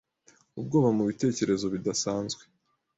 [0.59, 2.41] ubwoba mubitekerezo bidasanzwe.